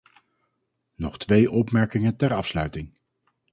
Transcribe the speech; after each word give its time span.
Nog 0.95 1.17
twee 1.17 1.51
opmerkingen 1.51 2.15
ter 2.17 2.33
afsluiting. 2.33 2.91